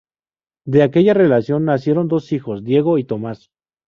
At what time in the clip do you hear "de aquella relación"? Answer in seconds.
0.65-1.65